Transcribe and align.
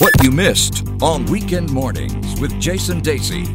What 0.00 0.12
you 0.22 0.30
missed 0.30 0.86
on 1.02 1.24
Weekend 1.26 1.70
Mornings 1.72 2.40
with 2.40 2.58
Jason 2.60 3.00
Dasey. 3.00 3.46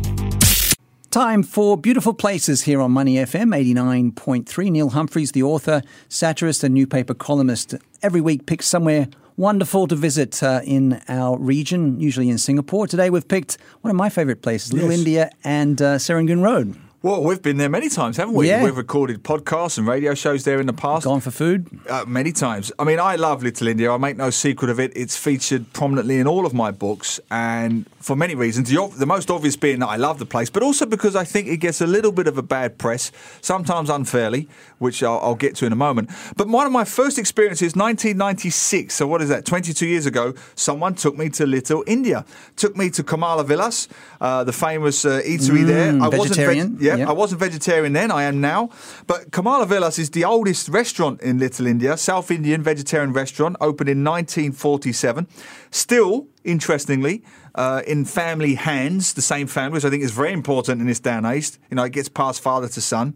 Time 1.10 1.44
for 1.44 1.78
Beautiful 1.78 2.14
Places 2.14 2.64
here 2.64 2.82
on 2.82 2.92
Money 2.92 3.16
FM 3.16 3.56
89.3. 3.56 4.72
Neil 4.72 4.90
Humphreys, 4.90 5.32
the 5.32 5.44
author, 5.44 5.82
satirist, 6.10 6.64
and 6.64 6.74
newspaper 6.74 7.14
columnist, 7.14 7.76
every 8.02 8.20
week 8.20 8.46
picks 8.46 8.66
somewhere 8.66 9.08
wonderful 9.38 9.88
to 9.88 9.96
visit 9.96 10.42
uh, 10.44 10.62
in 10.64 11.02
our 11.08 11.38
region, 11.38 12.00
usually 12.00 12.30
in 12.30 12.38
Singapore. 12.38 12.88
Today 12.88 13.10
we've 13.10 13.28
picked 13.28 13.58
one 13.82 13.90
of 13.92 13.96
my 13.96 14.10
favourite 14.10 14.42
places, 14.42 14.74
Little 14.74 14.90
Yes. 14.90 15.00
India 15.00 15.30
and 15.44 15.82
uh, 15.82 15.96
Serangoon 15.98 16.44
Road. 16.44 16.76
Well, 17.04 17.22
we've 17.22 17.42
been 17.42 17.58
there 17.58 17.68
many 17.68 17.90
times, 17.90 18.16
haven't 18.16 18.34
we? 18.34 18.48
Yeah. 18.48 18.64
We've 18.64 18.78
recorded 18.78 19.26
podcasts 19.26 19.78
and 19.78 19.86
radio 19.86 20.14
shows 20.14 20.46
there 20.46 20.62
in 20.62 20.68
the 20.68 20.72
past. 20.74 21.04
Gone 21.04 21.20
for 21.20 21.32
food? 21.32 21.68
Uh, 21.90 22.06
many 22.08 22.32
times. 22.32 22.72
I 22.80 22.86
mean, 22.86 22.98
I 22.98 23.18
love 23.18 23.44
Little 23.44 23.68
India. 23.68 23.92
I 23.92 23.98
make 23.98 24.16
no 24.16 24.30
secret 24.30 24.70
of 24.72 24.80
it. 24.80 24.94
It's 24.96 25.18
featured 25.18 25.74
prominently 25.74 26.18
in 26.20 26.28
all 26.28 26.46
of 26.46 26.54
my 26.54 26.72
books, 26.72 27.20
and 27.30 27.86
for 28.00 28.16
many 28.16 28.36
reasons. 28.36 28.70
The, 28.70 28.90
the 28.98 29.06
most 29.06 29.30
obvious 29.30 29.58
being 29.58 29.80
that 29.80 29.90
I 29.90 29.98
love 29.98 30.18
the 30.18 30.26
place, 30.26 30.50
but 30.50 30.64
also 30.64 30.86
because 30.86 31.14
I 31.14 31.26
think 31.26 31.50
it 31.50 31.58
gets 31.58 31.82
a 31.82 31.88
little 31.88 32.14
bit 32.14 32.26
of 32.28 32.38
a 32.38 32.42
bad 32.42 32.78
press, 32.78 33.12
sometimes 33.42 33.90
unfairly, 33.90 34.48
which 34.80 35.04
I'll, 35.04 35.20
I'll 35.20 35.36
get 35.36 35.56
to 35.58 35.66
in 35.66 35.74
a 35.74 35.78
moment. 35.78 36.10
But 36.38 36.48
one 36.48 36.66
of 36.66 36.72
my 36.72 36.86
first 36.86 37.20
experiences, 37.20 37.76
1996. 37.76 38.94
So 38.94 39.08
what 39.08 39.22
is 39.22 39.28
that? 39.28 39.46
22 39.46 39.86
years 39.88 40.06
ago, 40.06 40.34
someone 40.56 40.96
took 40.96 41.18
me 41.18 41.28
to 41.32 41.46
Little 41.46 41.84
India. 41.86 42.24
Took 42.56 42.78
me 42.78 42.90
to 42.92 43.04
Komala 43.04 43.46
Vilas, 43.46 43.90
uh, 44.22 44.46
the 44.46 44.54
famous 44.54 45.04
uh, 45.04 45.22
eatery 45.26 45.66
there. 45.68 45.90
I 45.90 45.94
Mm, 45.94 46.12
vegetarian. 46.12 46.58
Wasn't 46.58 46.78
veg- 46.80 46.82
yeah, 46.86 46.93
Yep. 47.00 47.10
I 47.10 47.12
wasn't 47.12 47.40
vegetarian 47.40 47.94
then. 47.94 48.12
I 48.12 48.24
am 48.24 48.42
now. 48.42 48.70
But 49.08 49.32
Komala 49.32 49.68
Vilas 49.68 50.00
is 50.00 50.10
the 50.12 50.26
oldest 50.26 50.70
restaurant 50.70 51.22
in 51.22 51.40
Little 51.40 51.68
India, 51.68 51.98
South 51.98 52.32
Indian 52.32 52.64
vegetarian 52.64 53.14
restaurant, 53.14 53.56
opened 53.60 53.90
in 53.90 54.04
1947. 54.04 55.28
Still, 55.72 56.28
interestingly, 56.44 57.24
uh, 57.56 57.82
in 57.88 58.06
family 58.06 58.56
hands, 58.56 59.14
the 59.14 59.22
same 59.22 59.48
family, 59.48 59.76
which 59.76 59.86
I 59.86 59.90
think 59.90 60.04
is 60.04 60.12
very 60.12 60.34
important 60.34 60.82
in 60.82 60.88
this 60.88 61.00
day 61.00 61.14
and 61.14 61.26
age. 61.26 61.52
You 61.70 61.76
know, 61.76 61.84
it 61.84 61.92
gets 61.94 62.10
passed 62.10 62.42
father 62.42 62.68
to 62.68 62.82
son. 62.82 63.16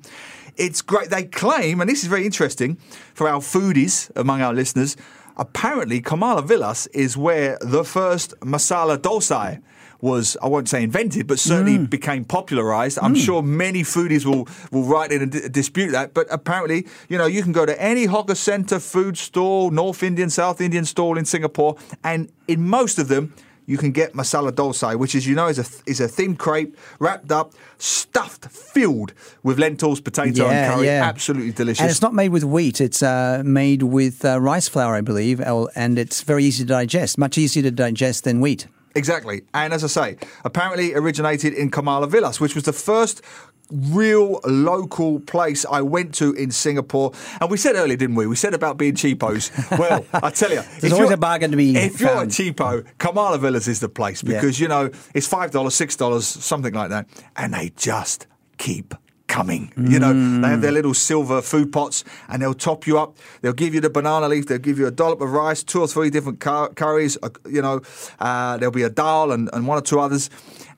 It's 0.58 0.82
great. 0.82 1.10
They 1.10 1.24
claim, 1.24 1.82
and 1.82 1.90
this 1.90 2.02
is 2.02 2.10
very 2.10 2.26
interesting 2.26 2.78
for 3.14 3.30
our 3.30 3.40
foodies 3.40 4.12
among 4.16 4.42
our 4.42 4.54
listeners. 4.54 4.98
Apparently, 5.38 6.02
Komala 6.02 6.44
Vilas 6.44 6.88
is 6.88 7.16
where 7.16 7.60
the 7.62 7.84
first 7.84 8.34
masala 8.40 8.98
dosa 8.98 9.62
was, 10.02 10.38
I 10.42 10.48
won't 10.48 10.70
say 10.70 10.84
invented, 10.84 11.28
but 11.28 11.40
certainly 11.40 11.78
became 11.80 12.24
popularized. 12.24 13.00
I'm 13.02 13.16
sure 13.16 13.42
many 13.42 13.84
foodies 13.84 14.26
will, 14.26 14.48
will 14.72 14.84
write 14.84 15.12
in 15.12 15.24
and 15.24 15.32
d- 15.32 15.50
dispute 15.50 15.92
that, 15.92 16.14
but 16.14 16.28
apparently, 16.30 16.88
you 17.10 17.18
know, 17.18 17.26
you 17.26 17.42
can 17.44 17.52
go 17.52 17.66
to 17.66 17.82
any 17.82 18.06
hawker 18.06 18.36
center, 18.36 18.80
food 18.80 19.18
stall, 19.18 19.72
North 19.72 20.04
Indian, 20.04 20.30
South 20.30 20.62
Indian 20.62 20.86
stall 20.86 21.18
in 21.18 21.26
Singapore, 21.26 21.78
and 22.04 22.32
in 22.48 22.68
most 22.68 23.00
of 23.00 23.08
them, 23.08 23.34
you 23.66 23.78
can 23.78 23.92
get 23.92 24.14
masala 24.14 24.52
dosa, 24.52 24.96
which 24.96 25.14
is, 25.14 25.28
you 25.28 25.36
know, 25.36 25.48
is 25.48 25.60
a, 25.60 25.90
is 25.90 26.00
a 26.00 26.08
thin 26.08 26.38
crepe 26.38 26.78
wrapped 27.00 27.34
up, 27.34 27.54
stuffed, 27.78 28.46
filled 28.50 29.14
with 29.44 29.60
lentils, 29.60 30.00
potato, 30.00 30.48
and 30.48 30.74
curry. 30.74 30.88
Absolutely 30.88 31.52
delicious. 31.52 31.82
And 31.82 31.90
it's 31.92 32.02
not 32.02 32.14
made 32.14 32.30
with 32.30 32.46
wheat, 32.46 32.80
it's 32.80 33.04
uh, 33.04 33.42
made 33.44 33.84
with 33.84 34.24
uh, 34.24 34.40
rice 34.40 34.70
flour, 34.70 34.96
I 34.96 35.02
believe, 35.02 35.42
and 35.42 36.00
it's 36.00 36.22
very 36.22 36.46
easy 36.46 36.64
to 36.64 36.70
digest, 36.70 37.18
much 37.18 37.38
easier 37.38 37.64
to 37.64 37.72
digest 37.72 38.24
than 38.24 38.40
wheat. 38.40 38.68
Exactly. 38.98 39.44
And 39.54 39.74
as 39.74 39.84
I 39.84 39.88
say, 39.88 40.18
apparently 40.44 40.94
originated 40.94 41.54
in 41.54 41.70
Komala 41.72 42.10
Vilas, 42.10 42.40
which 42.42 42.56
was 42.56 42.64
the 42.66 42.74
first 42.74 43.22
real 43.70 44.40
local 44.46 45.20
place 45.20 45.66
I 45.70 45.82
went 45.82 46.16
to 46.16 46.34
in 46.34 46.52
Singapore. 46.52 47.12
And 47.42 47.52
we 47.52 47.58
said 47.58 47.76
earlier, 47.76 47.98
didn't 47.98 48.16
we? 48.16 48.26
We 48.26 48.36
said 48.38 48.54
about 48.54 48.78
being 48.78 48.94
cheapos. 48.96 49.52
Well, 49.78 50.06
I 50.14 50.30
tell 50.30 50.52
you, 50.52 50.62
There's 50.80 50.94
always 50.94 51.12
a 51.12 51.18
bargain 51.18 51.52
to 51.52 51.58
be 51.58 51.76
If 51.76 52.00
you're 52.00 52.10
a 52.10 52.16
found. 52.16 52.32
cheapo, 52.32 52.86
Komala 52.98 53.40
Vilas 53.40 53.68
is 53.68 53.80
the 53.82 53.90
place 53.90 54.24
Yeah. 54.24 54.36
because, 54.40 54.60
you 54.60 54.68
know, 54.70 54.90
it's 55.14 55.28
$5, 55.28 55.52
$6, 55.52 56.22
something 56.24 56.74
like 56.74 56.90
that. 56.90 57.08
And 57.36 57.54
they 57.54 57.72
just 57.76 58.26
keep 58.58 58.94
coming. 59.38 59.72
You 59.78 60.00
know, 60.00 60.14
they 60.42 60.48
have 60.48 60.62
their 60.62 60.72
little 60.72 60.96
silver 60.96 61.42
food 61.42 61.72
pots 61.72 62.04
and 62.28 62.42
they'll 62.42 62.56
top 62.56 62.88
you 62.88 62.98
up. 62.98 63.18
They'll 63.42 63.54
give 63.54 63.76
you 63.76 63.82
the 63.82 63.90
banana 63.90 64.28
leaf. 64.28 64.48
They'll 64.48 64.58
give 64.58 64.80
you 64.80 64.88
a 64.88 64.92
dollop 64.92 65.22
of 65.22 65.32
rice, 65.32 65.62
two 65.64 65.82
or 65.82 65.88
three 65.88 66.10
different 66.10 66.40
cur- 66.40 66.70
curries. 66.70 67.18
Uh, 67.22 67.30
you 67.48 67.62
know, 67.62 67.82
uh, 68.20 68.58
there'll 68.58 68.72
be 68.72 68.84
a 68.84 68.90
dal 68.90 69.32
and, 69.32 69.50
and 69.54 69.68
one 69.68 69.78
or 69.78 69.82
two 69.82 70.00
others. 70.00 70.30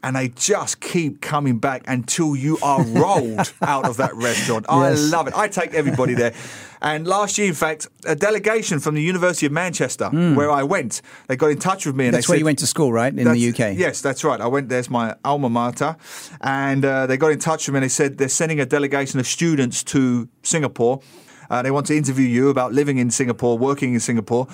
And 0.01 0.15
they 0.15 0.29
just 0.29 0.79
keep 0.79 1.19
coming 1.19 1.59
back 1.59 1.83
until 1.85 2.35
you 2.35 2.57
are 2.63 2.83
rolled 2.83 3.51
out 3.61 3.87
of 3.87 3.97
that 3.97 4.15
restaurant. 4.15 4.65
I 4.69 4.91
love 4.91 5.27
it. 5.27 5.33
I 5.35 5.49
take 5.49 5.73
everybody 5.73 6.13
there. 6.13 6.33
And 6.81 7.05
last 7.05 7.37
year, 7.37 7.47
in 7.47 7.53
fact, 7.53 7.87
a 8.05 8.15
delegation 8.15 8.79
from 8.79 8.95
the 8.95 9.01
University 9.01 9.45
of 9.45 9.51
Manchester, 9.51 10.09
where 10.09 10.49
I 10.49 10.63
went, 10.63 11.01
they 11.27 11.35
got 11.35 11.47
in 11.47 11.59
touch 11.59 11.85
with 11.85 11.95
me. 11.95 12.05
And. 12.05 12.13
That's 12.13 12.27
they 12.27 12.31
where 12.31 12.35
said, 12.37 12.39
you 12.39 12.45
went 12.45 12.59
to 12.59 12.67
school, 12.67 12.93
right, 12.93 13.13
in 13.13 13.27
the 13.27 13.49
UK? 13.49 13.77
Yes, 13.77 13.99
that's 14.01 14.23
right. 14.23 14.39
I 14.39 14.47
went 14.47 14.69
there's 14.69 14.89
my 14.89 15.15
alma 15.25 15.49
mater, 15.49 15.97
and 16.39 16.85
uh, 16.85 17.05
they 17.07 17.17
got 17.17 17.31
in 17.31 17.39
touch 17.39 17.67
with 17.67 17.73
me 17.73 17.79
and 17.79 17.83
they 17.83 17.89
said 17.89 18.17
they're 18.17 18.29
sending 18.29 18.59
a 18.59 18.65
delegation 18.65 19.19
of 19.19 19.27
students 19.27 19.83
to 19.85 20.29
Singapore. 20.43 21.01
Uh, 21.49 21.61
they 21.61 21.71
want 21.71 21.87
to 21.87 21.97
interview 21.97 22.27
you 22.27 22.49
about 22.49 22.73
living 22.73 22.97
in 22.97 23.09
Singapore, 23.09 23.57
working 23.57 23.93
in 23.93 23.99
Singapore. 23.99 24.47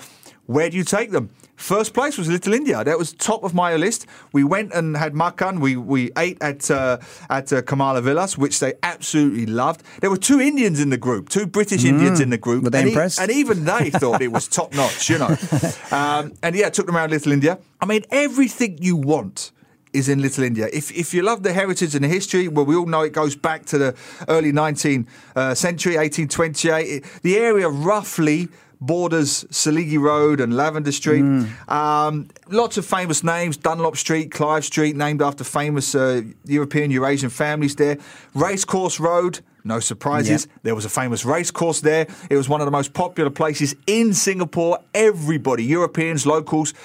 Where 0.48 0.70
do 0.70 0.78
you 0.78 0.84
take 0.84 1.12
them? 1.12 1.30
First 1.56 1.94
place 1.94 2.18
was 2.18 2.28
Little 2.28 2.54
India. 2.54 2.84
That 2.84 2.98
was 2.98 3.14
top 3.14 3.44
of 3.44 3.54
my 3.54 3.76
list. 3.78 4.06
We 4.34 4.44
went 4.44 4.74
and 4.74 4.98
had 4.98 5.14
makan. 5.14 5.60
We 5.62 5.78
we 5.78 6.12
ate 6.18 6.38
at 6.42 6.70
uh, 6.70 6.98
at 7.30 7.52
uh, 7.54 7.62
Komala 7.62 8.04
Vilas, 8.04 8.38
which 8.38 8.60
they 8.60 8.74
absolutely 8.84 9.46
loved. 9.46 9.82
There 10.02 10.10
were 10.10 10.18
two 10.18 10.40
Indians 10.42 10.80
in 10.82 10.90
the 10.90 10.98
group, 10.98 11.30
two 11.30 11.46
British 11.48 11.86
Indians 11.86 12.20
in 12.20 12.30
the 12.30 12.38
group. 12.38 12.62
Mm. 12.62 12.64
Were 12.66 12.70
they 12.72 12.80
and 12.80 12.88
e- 12.90 12.92
impressed? 12.92 13.20
and 13.22 13.32
even 13.32 13.64
they 13.64 13.90
thought 14.02 14.22
it 14.22 14.32
was 14.32 14.48
top 14.48 14.74
notch, 14.74 15.10
you 15.10 15.18
know. 15.18 15.36
Um, 15.92 16.34
and 16.44 16.56
yeah, 16.56 16.70
took 16.70 16.88
them 16.88 16.98
around 16.98 17.12
Little 17.12 17.32
India. 17.32 17.58
I 17.80 17.86
mean, 17.86 18.04
everything 18.12 18.78
you 18.82 18.98
want 18.98 19.52
is 19.94 20.10
in 20.10 20.22
Little 20.22 20.44
India. 20.44 20.68
If 20.74 20.92
if 20.92 21.14
you 21.14 21.22
love 21.24 21.42
the 21.44 21.54
heritage 21.54 21.96
and 21.96 22.04
the 22.04 22.10
history, 22.10 22.50
well, 22.50 22.66
we 22.66 22.76
all 22.76 22.86
know 22.86 23.02
it 23.02 23.14
goes 23.14 23.36
back 23.36 23.66
to 23.68 23.78
the 23.78 23.96
early 24.28 24.52
19th 24.52 25.08
uh, 25.38 25.56
century, 25.56 25.96
1828. 25.96 26.86
It- 26.86 27.06
the 27.24 27.38
area 27.38 27.70
roughly 27.70 28.50
borders 28.82 29.44
Selegie 29.46 30.00
Road 30.00 30.40
and 30.40 30.56
Lavender 30.56 30.92
Street. 30.92 31.24
Um, 31.68 32.28
lots 32.50 32.78
of 32.78 32.86
famous 32.86 33.24
names: 33.24 33.58
Dunlop 33.58 33.98
Street, 33.98 34.32
Clive 34.32 34.66
Street, 34.66 34.96
named 34.96 35.22
after 35.22 35.44
famous 35.44 35.96
uh, 35.96 36.22
European 36.46 36.92
Eurasian 36.92 37.30
families 37.30 37.76
there. 37.76 37.98
Racecourse 38.34 39.00
Road. 39.00 39.40
No 39.64 39.80
surprises. 39.80 40.46
Yep. 40.46 40.60
There 40.62 40.76
was 40.76 40.86
a 40.86 40.90
famous 40.90 41.26
racecourse 41.26 41.82
there. 41.82 42.06
It 42.30 42.38
was 42.38 42.48
one 42.48 42.62
of 42.62 42.66
the 42.66 42.72
most 42.72 42.94
popular 42.94 43.32
places 43.32 43.76
in 43.88 44.14
Singapore. 44.14 44.78
Everybody, 44.94 45.64
Europeans, 45.64 46.28
locals, 46.28 46.76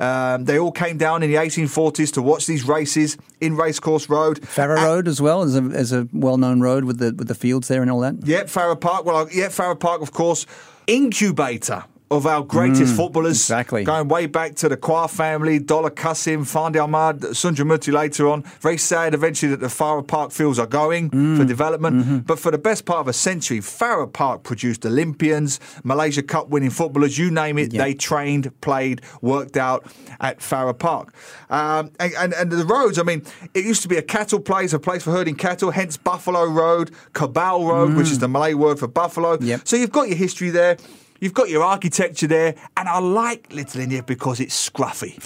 um, 0.00 0.44
they 0.44 0.58
all 0.58 0.72
came 0.72 0.98
down 0.98 1.22
in 1.22 1.30
the 1.30 1.36
1840s 1.36 2.12
to 2.14 2.22
watch 2.22 2.46
these 2.46 2.66
races 2.66 3.16
in 3.40 3.56
Racecourse 3.56 4.08
Road. 4.08 4.46
Farrer 4.46 4.76
Road 4.76 5.08
as 5.08 5.20
well 5.20 5.42
as 5.42 5.56
a, 5.56 5.62
as 5.62 5.92
a 5.92 6.08
well-known 6.12 6.60
road 6.60 6.84
with 6.84 6.98
the 6.98 7.14
with 7.14 7.28
the 7.28 7.34
fields 7.34 7.68
there 7.68 7.82
and 7.82 7.90
all 7.90 8.00
that. 8.00 8.14
Yeah, 8.24 8.44
Farrer 8.46 8.76
Park. 8.76 9.04
Well, 9.04 9.28
yeah, 9.32 9.48
Farrer 9.48 9.74
Park, 9.74 10.02
of 10.02 10.12
course, 10.12 10.46
incubator 10.88 11.84
of 12.10 12.26
our 12.26 12.42
greatest 12.42 12.94
mm, 12.94 12.96
footballers. 12.96 13.36
exactly. 13.36 13.84
Going 13.84 14.08
way 14.08 14.26
back 14.26 14.54
to 14.56 14.68
the 14.68 14.76
Kwa 14.76 15.08
family, 15.08 15.58
Dollah 15.58 15.90
Kassim, 15.90 16.44
Fandi 16.44 16.82
Ahmad, 16.82 17.20
Sundramoorthy 17.20 17.92
later 17.92 18.28
on. 18.28 18.42
Very 18.60 18.78
sad 18.78 19.12
eventually 19.12 19.50
that 19.50 19.60
the 19.60 19.68
Farrer 19.68 20.02
Park 20.02 20.32
fields 20.32 20.58
are 20.58 20.66
going 20.66 21.10
for 21.10 21.16
mm, 21.16 21.46
development. 21.46 21.96
Mm-hmm. 21.96 22.18
But 22.18 22.38
for 22.38 22.50
the 22.50 22.58
best 22.58 22.86
part 22.86 23.00
of 23.00 23.08
a 23.08 23.12
century, 23.12 23.60
Farrer 23.60 24.06
Park 24.06 24.42
produced 24.42 24.86
Olympians, 24.86 25.60
Malaysia 25.84 26.22
Cup 26.22 26.48
winning 26.48 26.70
footballers, 26.70 27.18
you 27.18 27.30
name 27.30 27.58
it, 27.58 27.72
Yeah. 27.72 27.84
they 27.84 27.94
trained, 27.94 28.58
played, 28.62 29.02
worked 29.20 29.56
out 29.58 29.84
at 30.20 30.40
Farrer 30.40 30.74
Park. 30.74 31.12
Um, 31.50 31.90
and, 32.00 32.14
and, 32.14 32.32
and 32.32 32.50
the 32.50 32.64
roads, 32.64 32.98
I 32.98 33.02
mean, 33.02 33.22
it 33.52 33.64
used 33.64 33.82
to 33.82 33.88
be 33.88 33.98
a 33.98 34.02
cattle 34.02 34.40
place, 34.40 34.72
a 34.72 34.78
place 34.78 35.02
for 35.02 35.10
herding 35.10 35.34
cattle, 35.36 35.70
hence 35.72 35.96
Buffalo 35.98 36.44
Road, 36.44 36.90
Kerbau 37.12 37.68
Road, 37.68 37.94
which 37.94 38.10
is 38.10 38.16
mm. 38.16 38.20
the 38.22 38.28
Malay 38.28 38.54
word 38.54 38.78
for 38.78 38.88
buffalo. 38.88 39.38
Yep. 39.40 39.60
So 39.64 39.76
you've 39.76 39.92
got 39.92 40.08
your 40.08 40.16
history 40.16 40.50
there. 40.50 40.78
You've 41.20 41.34
got 41.34 41.48
your 41.48 41.64
architecture 41.64 42.28
there, 42.28 42.54
and 42.76 42.88
I 42.88 43.00
like 43.00 43.52
Little 43.52 43.80
India 43.80 44.02
because 44.04 44.38
it's 44.38 44.70
scruffy. 44.70 45.18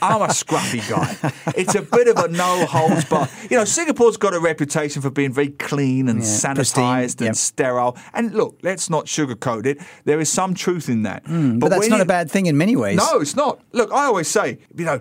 I'm 0.00 0.22
a 0.22 0.28
scruffy 0.28 0.88
guy. 0.88 1.32
It's 1.56 1.74
a 1.74 1.82
bit 1.82 2.06
of 2.06 2.18
a 2.18 2.28
no 2.28 2.66
holds 2.66 3.04
bar. 3.06 3.28
You 3.50 3.56
know, 3.56 3.64
Singapore's 3.64 4.16
got 4.16 4.32
a 4.32 4.38
reputation 4.38 5.02
for 5.02 5.10
being 5.10 5.32
very 5.32 5.48
clean 5.48 6.08
and 6.08 6.20
Yeah, 6.20 6.24
sanitized 6.26 7.18
and 7.18 7.26
yep. 7.28 7.34
sterile. 7.36 7.96
And 8.14 8.32
look, 8.32 8.58
let's 8.62 8.88
not 8.88 9.06
sugarcoat 9.06 9.66
it. 9.66 9.78
There 10.04 10.20
is 10.20 10.30
some 10.30 10.54
truth 10.54 10.88
in 10.88 11.02
that. 11.02 11.24
Mm, 11.24 11.58
but, 11.58 11.70
that's 11.70 11.88
not 11.88 11.96
you- 11.96 12.02
a 12.02 12.06
bad 12.06 12.30
thing 12.30 12.46
in 12.46 12.56
many 12.56 12.76
ways. 12.76 12.96
no, 12.98 13.20
it's 13.20 13.34
not. 13.34 13.60
Look, 13.72 13.92
I 13.92 14.04
always 14.04 14.28
say, 14.28 14.58
you 14.76 14.84
know, 14.84 15.00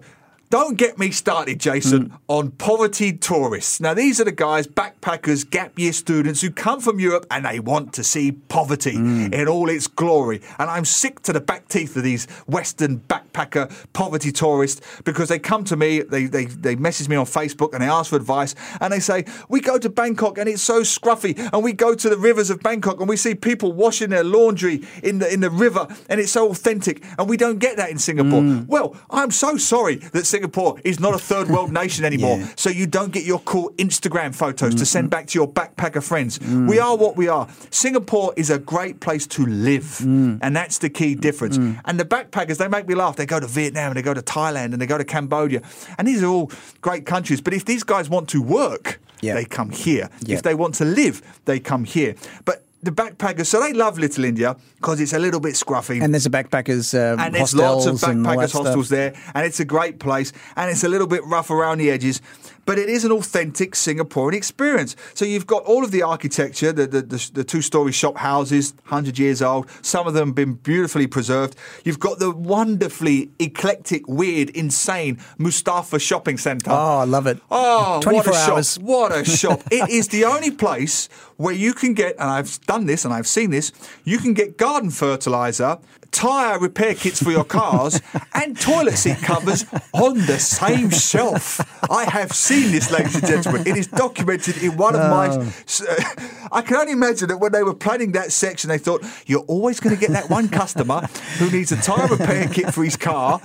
Don't 0.51 0.79
get 0.79 0.97
me 0.97 1.11
started, 1.11 1.59
Jason, 1.59 2.09
Mm. 2.09 2.11
on 2.27 2.49
poverty 2.51 3.13
tourists. 3.13 3.79
Now, 3.79 3.93
these 3.93 4.19
are 4.19 4.23
the 4.23 4.31
guys, 4.31 4.65
backpackers, 4.65 5.47
gap 5.47 5.77
year 5.77 5.93
students 5.93 6.41
who 6.41 6.49
come 6.49 6.79
from 6.79 6.99
Europe 6.99 7.27
and 7.29 7.45
they 7.45 7.59
want 7.59 7.93
to 7.93 8.03
see 8.03 8.31
poverty 8.31 8.93
Mm. 8.93 9.31
in 9.31 9.47
all 9.47 9.69
its 9.69 9.85
glory. 9.85 10.41
And 10.57 10.67
I'm 10.67 10.85
sick 10.85 11.21
to 11.23 11.33
the 11.33 11.39
back 11.39 11.67
teeth 11.67 11.95
of 11.95 12.01
these 12.01 12.25
Western 12.47 12.99
backpacker 13.07 13.69
poverty 13.93 14.31
tourists 14.31 14.81
because 15.03 15.29
they 15.29 15.37
come 15.37 15.63
to 15.65 15.75
me, 15.77 16.01
they, 16.01 16.25
they, 16.25 16.45
they 16.45 16.75
message 16.75 17.07
me 17.09 17.15
on 17.15 17.27
Facebook 17.27 17.73
and 17.75 17.83
they 17.83 17.87
ask 17.87 18.09
for 18.09 18.15
advice 18.15 18.55
and 18.81 18.91
they 18.91 18.99
say, 18.99 19.25
We 19.49 19.59
go 19.61 19.77
to 19.77 19.87
Bangkok 19.89 20.39
and 20.39 20.49
it's 20.49 20.63
so 20.63 20.81
scruffy. 20.81 21.37
And 21.53 21.63
we 21.63 21.73
go 21.73 21.93
to 21.93 22.09
the 22.09 22.17
rivers 22.17 22.49
of 22.49 22.61
Bangkok 22.63 22.99
and 22.99 23.07
we 23.07 23.17
see 23.17 23.35
people 23.35 23.71
washing 23.71 24.09
their 24.09 24.23
laundry 24.23 24.81
in 25.03 25.19
the, 25.19 25.31
in 25.31 25.41
the 25.41 25.51
river 25.51 25.87
and 26.09 26.19
it's 26.19 26.31
so 26.31 26.49
authentic. 26.49 27.03
And 27.19 27.29
we 27.29 27.37
don't 27.37 27.59
get 27.59 27.77
that 27.77 27.91
in 27.91 27.99
Singapore. 27.99 28.41
Mm. 28.41 28.65
Well, 28.67 28.95
I'm 29.11 29.29
so 29.29 29.55
sorry 29.57 29.97
that 29.97 30.25
Singapore 30.25 30.38
is 30.83 30.99
not 30.99 31.13
a 31.13 31.17
third 31.19 31.49
world 31.49 31.71
nation 31.71 32.05
anymore. 32.11 32.37
Yeah. 32.37 32.47
So 32.55 32.69
you 32.69 32.87
don't 32.87 33.11
get 33.11 33.25
your 33.25 33.39
cool 33.39 33.71
Instagram 33.77 34.33
photos 34.35 34.75
to 34.75 34.85
send 34.85 35.09
back 35.09 35.27
to 35.27 35.39
your 35.39 35.47
backpacker 35.47 36.03
friends. 36.03 36.39
Mm. 36.39 36.69
We 36.69 36.79
are 36.79 36.95
what 36.95 37.17
we 37.17 37.27
are. 37.27 37.47
Singapore 37.69 38.33
is 38.35 38.49
a 38.49 38.59
great 38.59 38.99
place 38.99 39.27
to 39.27 39.45
live. 39.45 39.83
Mm. 40.01 40.39
And 40.41 40.55
that's 40.55 40.77
the 40.79 40.89
key 40.89 41.15
difference. 41.15 41.57
And 41.57 41.99
the 41.99 42.05
backpackers, 42.05 42.57
they 42.57 42.67
make 42.67 42.87
me 42.87 42.95
laugh. 42.95 43.15
They 43.15 43.25
go 43.25 43.39
to 43.39 43.47
Vietnam 43.47 43.91
and 43.91 43.97
they 43.97 44.01
go 44.01 44.13
to 44.13 44.21
Thailand 44.21 44.73
and 44.73 44.81
they 44.81 44.85
go 44.87 44.97
to 44.97 45.03
Cambodia. 45.05 45.61
And 45.97 46.07
these 46.07 46.21
are 46.23 46.27
all 46.27 46.51
great 46.81 47.05
countries. 47.05 47.41
But 47.41 47.53
if 47.53 47.65
these 47.65 47.83
guys 47.83 48.09
want 48.09 48.29
to 48.29 48.41
work, 48.41 48.99
Yeah. 49.21 49.33
they 49.33 49.45
come 49.45 49.69
here. 49.71 50.09
Yeah. 50.21 50.35
If 50.37 50.43
they 50.43 50.55
want 50.55 50.75
to 50.75 50.85
live, 50.85 51.21
they 51.45 51.59
come 51.59 51.83
here. 51.83 52.15
But 52.45 52.63
the 52.81 52.91
backpackers, 52.91 53.47
so 53.47 53.59
they 53.61 53.73
love 53.73 53.97
Little 53.97 54.23
India 54.25 54.55
because 54.75 55.01
it's 55.01 55.13
a 55.13 55.19
little 55.19 55.39
bit 55.39 55.55
scruffy 55.55 56.01
And 56.01 56.13
there's 56.13 56.25
a 56.25 56.29
backpackers 56.29 56.93
uh, 56.93 57.21
and 57.21 57.35
there's 57.35 57.53
lots 57.53 57.85
of 57.85 58.01
and 58.03 58.25
all 58.25 58.37
that 58.37 58.39
backpackers 58.39 58.49
stuff. 58.49 58.65
hostels 58.65 58.89
there, 58.89 59.13
and 59.35 59.45
it's 59.45 59.59
a 59.59 59.65
great 59.65 59.99
place, 59.99 60.31
and 60.55 60.71
it's 60.71 60.83
a 60.83 60.89
little 60.89 61.07
bit 61.07 61.23
rough 61.25 61.49
around 61.51 61.79
the 61.79 61.91
edges, 61.91 62.21
but 62.69 62.77
it 62.77 62.87
is 62.87 63.03
an 63.03 63.11
authentic 63.11 63.71
Singaporean 63.71 64.35
experience. 64.35 64.95
So 65.15 65.25
you've 65.25 65.47
got 65.47 65.63
all 65.63 65.83
of 65.83 65.89
the 65.89 66.03
architecture, 66.03 66.71
the 66.71 66.85
the, 66.85 67.01
the, 67.01 67.31
the 67.33 67.43
two-story 67.43 67.91
shop 67.91 68.17
houses, 68.17 68.75
hundred 68.83 69.17
years 69.17 69.41
old. 69.41 69.67
Some 69.81 70.05
of 70.05 70.13
them 70.13 70.27
have 70.27 70.35
been 70.35 70.53
beautifully 70.53 71.07
preserved. 71.07 71.55
You've 71.83 71.97
got 71.99 72.19
the 72.19 72.29
wonderfully 72.29 73.31
eclectic, 73.39 74.07
weird, 74.07 74.51
insane 74.51 75.17
Mustafa 75.39 75.97
Shopping 75.97 76.37
Centre. 76.37 76.69
Oh, 76.69 76.99
I 76.99 77.05
love 77.05 77.25
it. 77.25 77.39
Oh, 77.49 78.01
24 78.03 78.13
what 78.13 78.27
a 78.27 78.51
hours. 78.51 78.73
shop. 78.75 78.83
What 78.83 79.11
a 79.17 79.25
shop. 79.39 79.63
it 79.71 79.89
is 79.89 80.09
the 80.09 80.25
only 80.25 80.51
place 80.51 81.09
where 81.37 81.55
you 81.55 81.73
can 81.73 81.95
get, 81.95 82.17
and 82.19 82.29
I've 82.29 82.61
done 82.67 82.85
this 82.85 83.03
and 83.03 83.11
I've 83.11 83.25
seen 83.25 83.49
this, 83.49 83.71
you 84.03 84.19
can 84.19 84.35
get 84.35 84.57
garden 84.57 84.91
fertilizer, 84.91 85.79
tyre 86.11 86.59
repair 86.59 86.93
kits 86.95 87.23
for 87.23 87.31
your 87.31 87.45
cars, 87.45 88.01
and 88.33 88.59
toilet 88.59 88.97
seat 88.97 89.17
covers 89.19 89.65
on 89.93 90.17
the 90.25 90.37
same 90.37 90.89
shelf. 90.89 91.61
I 91.89 92.03
have 92.05 92.33
seen 92.33 92.58
this, 92.67 92.91
ladies 92.91 93.15
and 93.15 93.25
gentlemen. 93.25 93.61
It 93.67 93.77
is 93.77 93.87
documented 93.87 94.57
in 94.61 94.77
one 94.77 94.95
of 94.95 95.01
my. 95.01 95.29
I 96.51 96.61
can 96.61 96.77
only 96.77 96.93
imagine 96.93 97.27
that 97.29 97.37
when 97.37 97.51
they 97.51 97.63
were 97.63 97.73
planning 97.75 98.11
that 98.13 98.31
section, 98.31 98.69
they 98.69 98.77
thought, 98.77 99.03
you're 99.27 99.43
always 99.43 99.79
going 99.79 99.95
to 99.95 99.99
get 99.99 100.11
that 100.11 100.29
one 100.29 100.49
customer 100.49 101.01
who 101.37 101.49
needs 101.51 101.71
a 101.71 101.77
tyre 101.77 102.07
repair 102.07 102.47
kit 102.47 102.73
for 102.73 102.83
his 102.83 102.95
car, 102.97 103.39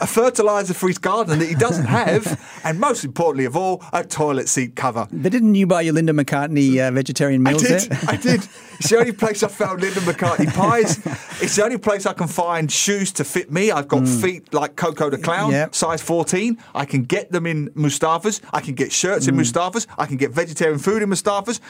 a 0.00 0.06
fertilizer 0.06 0.74
for 0.74 0.88
his 0.88 0.98
garden 0.98 1.38
that 1.38 1.48
he 1.48 1.54
doesn't 1.54 1.86
have, 1.86 2.38
and 2.64 2.78
most 2.78 3.04
importantly 3.04 3.44
of 3.46 3.56
all, 3.56 3.82
a 3.92 4.04
toilet 4.04 4.48
seat 4.48 4.76
cover. 4.76 5.08
But 5.10 5.32
didn't 5.32 5.54
you 5.54 5.66
buy 5.66 5.82
your 5.82 5.94
Linda 5.94 6.12
McCartney 6.12 6.78
uh, 6.86 6.90
vegetarian 6.90 7.46
I 7.46 7.50
meals 7.50 7.62
did. 7.62 7.80
there? 7.90 7.98
I 8.08 8.16
did. 8.16 8.46
It's 8.78 8.88
the 8.90 8.98
only 8.98 9.12
place 9.12 9.42
I 9.42 9.48
found 9.48 9.80
Linda 9.80 10.00
McCartney 10.00 10.52
pies. 10.54 10.98
It's 11.42 11.56
the 11.56 11.64
only 11.64 11.78
place 11.78 12.06
I 12.06 12.12
can 12.12 12.28
find 12.28 12.70
shoes 12.70 13.12
to 13.12 13.24
fit 13.24 13.50
me. 13.50 13.70
I've 13.70 13.88
got 13.88 14.06
feet 14.08 14.52
like 14.54 14.76
Coco 14.76 15.08
the 15.10 15.18
Clown, 15.18 15.50
Mm. 15.50 15.52
Yep. 15.52 15.74
size 15.74 16.02
14. 16.02 16.58
I 16.74 16.84
can 16.84 17.02
get 17.04 17.32
them 17.32 17.46
in 17.46 17.70
Mustafa's. 17.74 18.40
I 18.52 18.59
can 18.60 18.74
get 18.74 18.92
shirts 18.92 19.26
Mm. 19.26 19.30
in 19.30 19.36
Mustafa's. 19.36 19.86
I 19.98 20.06
can 20.06 20.16
get 20.16 20.30
vegetarian 20.30 20.78
food 20.78 21.02
in 21.02 21.08
Mustafa's. 21.08 21.60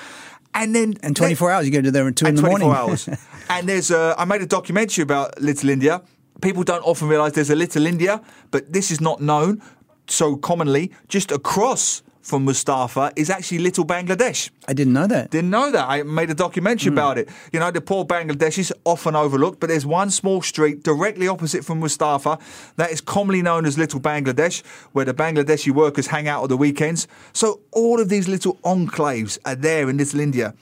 And 0.52 0.74
then 0.74 0.94
And 1.02 1.14
24 1.16 1.50
hours, 1.52 1.66
you 1.66 1.72
go 1.72 1.80
to 1.80 1.90
there 1.90 2.06
at 2.08 2.16
2 2.16 2.26
in 2.26 2.34
the 2.34 2.40
24 2.42 2.58
morning. 2.68 2.76
hours. 2.90 3.08
and 3.48 3.68
there's 3.68 3.90
a, 3.90 4.14
I 4.18 4.24
made 4.24 4.42
a 4.42 4.46
documentary 4.46 5.02
about 5.02 5.40
Little 5.40 5.70
India. 5.70 6.02
People 6.42 6.64
don't 6.64 6.82
often 6.84 7.06
realise 7.08 7.32
there's 7.34 7.50
a 7.50 7.54
Little 7.54 7.86
India, 7.86 8.20
but 8.50 8.72
this 8.72 8.90
is 8.90 9.00
not 9.00 9.20
known 9.20 9.62
so 10.08 10.36
commonly. 10.36 10.90
Just 11.08 11.30
across 11.30 12.02
from 12.22 12.44
Mustafa 12.44 13.12
is 13.16 13.30
actually 13.30 13.58
Little 13.58 13.84
Bangladesh. 13.84 14.50
I 14.68 14.72
didn't 14.72 14.92
know 14.92 15.06
that. 15.06 15.30
Didn't 15.30 15.50
know 15.50 15.70
that. 15.70 15.88
I 15.88 16.02
made 16.02 16.30
a 16.30 16.34
documentary 16.34 16.90
hmm. 16.90 16.98
about 16.98 17.18
it. 17.18 17.28
You 17.52 17.60
know, 17.60 17.70
the 17.70 17.80
poor 17.80 18.04
Bangladeshis 18.04 18.72
often 18.84 19.16
overlooked, 19.16 19.60
but 19.60 19.68
there's 19.68 19.86
one 19.86 20.10
small 20.10 20.42
street 20.42 20.82
directly 20.82 21.28
opposite 21.28 21.64
from 21.64 21.80
Mustafa 21.80 22.38
that 22.76 22.90
is 22.90 23.00
commonly 23.00 23.42
known 23.42 23.66
as 23.66 23.78
Little 23.78 24.00
Bangladesh, 24.00 24.64
where 24.92 25.04
the 25.04 25.14
Bangladeshi 25.14 25.72
workers 25.72 26.08
hang 26.08 26.28
out 26.28 26.42
on 26.42 26.48
the 26.48 26.56
weekends. 26.56 27.08
So 27.32 27.60
all 27.72 28.00
of 28.00 28.08
these 28.08 28.28
little 28.28 28.56
enclaves 28.64 29.38
are 29.44 29.54
there 29.54 29.88
in 29.88 29.96
Little 29.96 30.20
India. 30.20 30.54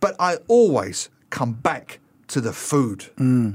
But 0.00 0.16
I 0.18 0.38
always 0.48 1.08
come 1.30 1.52
back 1.52 2.00
to 2.28 2.40
the 2.40 2.52
food. 2.52 3.06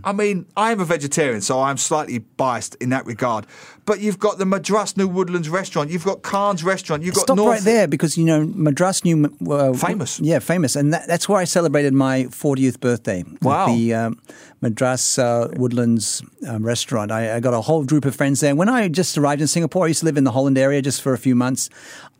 I 0.03 0.11
mean, 0.11 0.45
I 0.55 0.71
am 0.71 0.79
a 0.79 0.85
vegetarian, 0.85 1.41
so 1.41 1.61
I'm 1.61 1.77
slightly 1.77 2.19
biased 2.19 2.75
in 2.75 2.89
that 2.89 3.05
regard. 3.05 3.45
But 3.85 4.01
you've 4.01 4.19
got 4.19 4.37
the 4.37 4.45
Madras 4.45 4.95
New 4.97 5.07
Woodlands 5.07 5.49
restaurant, 5.49 5.89
you've 5.89 6.05
got 6.05 6.21
Khan's 6.21 6.63
restaurant, 6.63 7.01
you've 7.03 7.15
got 7.15 7.23
Stop 7.23 7.37
North 7.37 7.49
right 7.49 7.63
there 7.63 7.87
because 7.87 8.17
you 8.17 8.25
know 8.25 8.45
Madras 8.45 9.03
New 9.03 9.25
uh, 9.49 9.73
Famous. 9.73 10.19
Yeah, 10.19 10.39
famous, 10.39 10.75
and 10.75 10.93
that, 10.93 11.07
that's 11.07 11.27
where 11.27 11.39
I 11.39 11.45
celebrated 11.45 11.93
my 11.93 12.25
40th 12.25 12.79
birthday. 12.79 13.23
Wow. 13.41 13.67
the 13.67 13.93
um, 13.93 14.21
Madras 14.61 15.17
uh, 15.17 15.49
Woodlands 15.55 16.21
um, 16.47 16.63
restaurant. 16.65 17.11
I, 17.11 17.37
I 17.37 17.39
got 17.39 17.53
a 17.53 17.61
whole 17.61 17.83
group 17.85 18.05
of 18.05 18.15
friends 18.15 18.41
there. 18.41 18.55
When 18.55 18.69
I 18.69 18.87
just 18.89 19.17
arrived 19.17 19.41
in 19.41 19.47
Singapore, 19.47 19.85
I 19.85 19.87
used 19.89 20.01
to 20.01 20.05
live 20.05 20.17
in 20.17 20.23
the 20.23 20.31
Holland 20.31 20.57
area 20.57 20.81
just 20.81 21.01
for 21.01 21.13
a 21.13 21.17
few 21.17 21.35
months. 21.35 21.69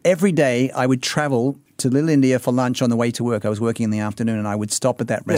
Every 0.06 0.31
day, 0.31 0.72
I 0.72 0.88
would 0.88 1.04
travel 1.04 1.60
to 1.78 1.90
Little 1.90 2.10
India 2.10 2.40
for 2.40 2.52
lunch 2.52 2.81
on 2.81 2.90
the 2.90 2.95
way 2.95 3.12
to 3.12 3.24
work. 3.24 3.45
I 3.45 3.50
was 3.50 3.60
working 3.60 3.84
in 3.84 3.90
the 3.90 4.00
afternoon, 4.00 4.38
and 4.38 4.48
I 4.48 4.56
would 4.56 4.72
stop 4.72 5.02
at 5.02 5.07
that 5.07 5.24
Yeah. 5.28 5.36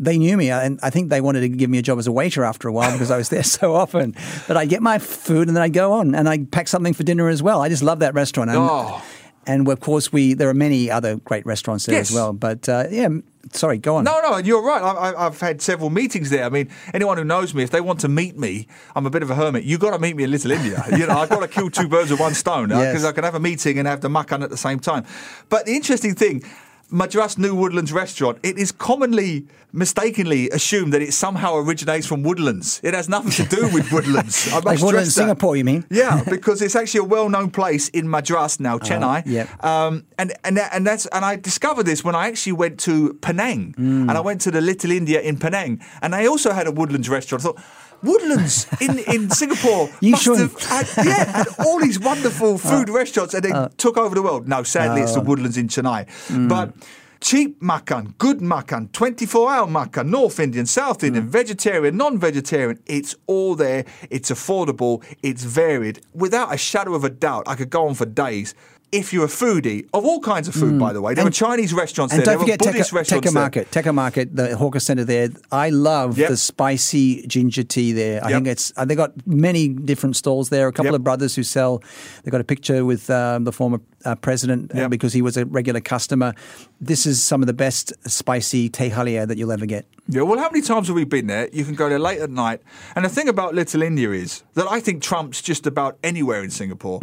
They 0.00 0.16
knew 0.16 0.36
me, 0.36 0.50
and 0.50 0.78
I 0.82 0.90
think 0.90 1.08
they 1.10 1.20
wanted 1.20 1.40
to 1.40 1.48
give 1.48 1.68
me 1.70 1.78
a 1.78 1.82
job 1.82 1.98
as 1.98 2.06
a 2.06 2.12
waiter 2.12 2.44
after 2.44 2.68
a 2.68 2.72
while 2.72 2.92
because 2.92 3.10
I 3.10 3.16
was 3.16 3.28
there 3.30 3.42
so 3.58 3.74
often. 3.74 4.14
But 4.46 4.56
I'd 4.56 4.68
get 4.68 4.80
my 4.82 4.98
food 4.98 5.48
and 5.48 5.56
then 5.56 5.62
I'd 5.62 5.72
go 5.72 5.92
on 5.94 6.14
and 6.14 6.28
I'd 6.28 6.50
pack 6.52 6.68
something 6.68 6.94
for 6.94 7.02
dinner 7.02 7.28
as 7.28 7.42
well. 7.42 7.60
I 7.62 7.68
just 7.68 7.82
love 7.82 7.98
that 7.98 8.14
restaurant. 8.14 8.50
And, 8.50 8.58
Oh. 8.60 9.02
and 9.46 9.66
of 9.68 9.80
course, 9.80 10.12
we 10.12 10.34
there 10.34 10.48
are 10.48 10.54
many 10.54 10.90
other 10.90 11.16
great 11.16 11.44
restaurants 11.46 11.86
there 11.86 11.96
Yes. 11.96 12.10
as 12.10 12.14
well. 12.14 12.32
But 12.32 12.68
uh, 12.68 12.84
yeah, 12.90 13.08
sorry, 13.52 13.78
go 13.78 13.96
on. 13.96 14.04
No, 14.04 14.20
no, 14.22 14.36
you're 14.36 14.62
right. 14.62 14.80
I, 14.82 14.90
I, 15.10 15.26
I've 15.26 15.40
had 15.40 15.60
several 15.60 15.90
meetings 15.90 16.30
there. 16.30 16.44
I 16.44 16.48
mean, 16.48 16.68
anyone 16.94 17.18
who 17.18 17.24
knows 17.24 17.52
me, 17.52 17.64
if 17.64 17.70
they 17.70 17.80
want 17.80 17.98
to 18.00 18.08
meet 18.08 18.38
me, 18.38 18.68
I'm 18.94 19.04
a 19.06 19.10
bit 19.10 19.22
of 19.24 19.30
a 19.30 19.34
hermit. 19.34 19.64
You've 19.64 19.80
got 19.80 19.90
to 19.92 19.98
meet 19.98 20.14
me 20.14 20.22
in 20.24 20.30
Little 20.30 20.52
India. 20.52 20.84
You 20.92 21.06
know, 21.08 21.18
I've 21.18 21.28
got 21.30 21.40
to 21.40 21.48
kill 21.48 21.70
two 21.70 21.88
birds 21.88 22.10
with 22.12 22.20
one 22.20 22.34
stone 22.34 22.68
because 22.68 22.84
Yes. 23.02 23.04
I 23.04 23.10
can 23.12 23.24
have 23.24 23.34
a 23.34 23.40
meeting 23.40 23.78
and 23.80 23.88
have 23.88 24.00
the 24.00 24.08
makan 24.10 24.42
at 24.44 24.50
the 24.50 24.56
same 24.56 24.78
time. 24.78 25.04
But 25.48 25.66
the 25.66 25.72
interesting 25.74 26.14
thing, 26.14 26.44
Madras 26.90 27.36
New 27.38 27.54
Woodlands 27.54 27.92
restaurant, 27.92 28.38
it 28.42 28.58
is 28.58 28.72
commonly 28.72 29.46
mistakenly 29.72 30.48
assumed 30.50 30.92
that 30.94 31.02
it 31.02 31.12
somehow 31.12 31.54
originates 31.56 32.06
from 32.06 32.22
Woodlands. 32.22 32.80
It 32.82 32.94
has 32.94 33.08
nothing 33.08 33.32
to 33.32 33.44
do 33.56 33.68
with 33.72 33.92
Woodlands. 33.92 34.48
I 34.52 34.60
Like 34.60 34.80
Woodlands. 34.80 35.14
Singapore, 35.14 35.56
you 35.56 35.64
mean? 35.64 35.84
Yeah, 35.90 36.22
because 36.28 36.62
it's 36.62 36.74
actually 36.74 37.00
a 37.00 37.04
well-known 37.04 37.50
place 37.50 37.88
in 37.90 38.08
Madras 38.08 38.60
now, 38.60 38.78
Chennai. 38.78 39.22
yep. 39.26 39.62
Um, 39.62 40.06
and 40.18 40.32
and 40.44 40.56
that, 40.56 40.70
and 40.74 40.86
that's 40.86 41.06
and 41.06 41.24
I 41.24 41.36
discovered 41.36 41.84
this 41.84 42.02
when 42.02 42.14
I 42.14 42.28
actually 42.28 42.52
went 42.52 42.80
to 42.80 43.14
Penang, 43.20 43.74
and 43.76 44.10
I 44.10 44.20
went 44.20 44.40
to 44.42 44.50
the 44.50 44.60
Little 44.60 44.90
India 44.90 45.20
in 45.20 45.38
Penang, 45.38 45.80
and 46.00 46.14
they 46.14 46.26
also 46.26 46.52
had 46.52 46.66
a 46.66 46.70
Woodlands 46.72 47.08
restaurant. 47.08 47.42
I 47.42 47.44
thought. 47.48 47.60
Woodlands 48.02 48.66
in, 48.80 48.98
in 48.98 49.30
Singapore 49.42 49.90
You 50.00 50.12
must 50.12 50.24
shouldn't. 50.24 50.60
have 50.60 50.86
had, 50.94 51.06
yeah, 51.06 51.24
had 51.38 51.48
all 51.66 51.80
these 51.80 51.98
wonderful 51.98 52.54
uh, 52.54 52.58
food 52.58 52.88
restaurants 52.88 53.34
and 53.34 53.44
then 53.44 53.52
uh. 53.54 53.68
took 53.76 53.96
over 53.96 54.14
the 54.14 54.22
world. 54.22 54.48
No, 54.48 54.62
sadly, 54.62 55.02
it's 55.02 55.14
the 55.14 55.20
uh. 55.20 55.24
Woodlands 55.24 55.56
in 55.56 55.68
Chennai. 55.68 56.08
Hmm. 56.28 56.48
But 56.48 56.74
cheap 57.20 57.60
makan, 57.60 58.14
good 58.18 58.40
makan, 58.40 58.88
24 58.92 59.50
hour 59.50 59.66
makan, 59.66 60.08
North 60.08 60.38
Indian, 60.38 60.66
South 60.66 61.02
Indian, 61.02 61.24
hmm. 61.24 61.30
vegetarian, 61.30 61.96
non 61.96 62.18
vegetarian, 62.18 62.78
it's 62.86 63.14
all 63.26 63.54
there. 63.54 63.84
It's 64.10 64.30
affordable, 64.30 65.04
it's 65.22 65.42
varied. 65.42 66.00
Without 66.14 66.54
a 66.54 66.56
shadow 66.56 66.94
of 66.94 67.04
a 67.04 67.10
doubt, 67.10 67.44
I 67.46 67.54
could 67.54 67.70
go 67.70 67.88
on 67.88 67.94
for 67.94 68.06
days. 68.06 68.54
If 68.90 69.12
you're 69.12 69.26
a 69.26 69.28
foodie 69.28 69.86
of 69.92 70.04
all 70.06 70.20
kinds 70.20 70.48
of 70.48 70.54
food, 70.54 70.78
by 70.78 70.92
the 70.94 71.02
way, 71.02 71.12
there 71.14 71.26
are 71.26 71.30
Chinese 71.30 71.74
restaurants 71.74 72.14
And 72.14 72.20
there, 72.20 72.34
don't 72.36 72.46
there 72.46 72.56
forget 72.56 72.58
Buddhist 72.72 72.90
Tekka, 72.90 72.94
restaurants 72.96 73.24
there. 73.32 73.42
Market, 73.42 73.70
Tekka 73.70 73.94
Market, 73.94 74.34
the 74.34 74.56
hawker 74.56 74.80
center 74.80 75.04
there. 75.04 75.28
I 75.52 75.68
love 75.68 76.16
Yep. 76.16 76.30
the 76.30 76.36
spicy 76.38 77.26
ginger 77.26 77.64
tea 77.64 77.92
there. 77.92 78.24
I 78.24 78.30
Yep. 78.30 78.36
think 78.36 78.46
it's. 78.48 78.72
Uh, 78.78 78.84
they 78.86 78.94
got 78.94 79.12
many 79.26 79.68
different 79.68 80.16
stalls 80.16 80.48
there. 80.48 80.68
A 80.68 80.72
couple 80.72 80.92
Yep. 80.92 80.94
of 81.00 81.04
brothers 81.04 81.34
who 81.34 81.42
sell. 81.42 81.82
They 82.24 82.30
got 82.30 82.40
a 82.40 82.44
picture 82.44 82.84
with 82.84 83.10
um, 83.10 83.44
the 83.44 83.52
former 83.52 83.80
uh, 84.06 84.14
president 84.14 84.74
uh, 84.74 84.88
because 84.88 85.12
he 85.12 85.20
was 85.20 85.36
a 85.36 85.44
regular 85.44 85.80
customer. 85.80 86.32
This 86.80 87.04
is 87.04 87.22
some 87.22 87.42
of 87.42 87.46
the 87.46 87.52
best 87.52 87.92
spicy 88.10 88.70
teh 88.70 88.88
halia 88.90 89.26
that 89.28 89.36
you'll 89.36 89.52
ever 89.52 89.66
get. 89.66 89.84
Yeah, 90.08 90.22
well, 90.22 90.38
how 90.38 90.48
many 90.50 90.62
times 90.62 90.86
have 90.86 90.96
we 90.96 91.04
been 91.04 91.26
there? 91.26 91.48
You 91.52 91.64
can 91.64 91.74
go 91.74 91.88
there 91.90 91.98
late 91.98 92.20
at 92.20 92.30
night. 92.30 92.62
And 92.96 93.04
the 93.04 93.10
thing 93.10 93.28
about 93.28 93.54
Little 93.54 93.82
India 93.82 94.12
is 94.12 94.44
that 94.54 94.66
I 94.70 94.80
think 94.80 95.02
trumps 95.02 95.42
just 95.42 95.66
about 95.66 95.98
anywhere 96.02 96.42
in 96.42 96.50
Singapore 96.50 97.00